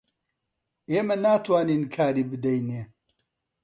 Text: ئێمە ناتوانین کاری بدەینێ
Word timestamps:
ئێمە 0.91 1.15
ناتوانین 1.25 1.83
کاری 1.95 2.23
بدەینێ 2.31 2.81